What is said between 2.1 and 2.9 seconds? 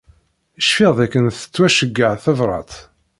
tebrat.